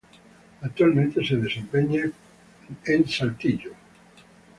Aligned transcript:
Actualmente 0.61 1.23
se 1.23 1.35
desempeña 1.35 2.01
como 2.05 2.79
de 2.83 3.07
Saltillo. 3.07 3.71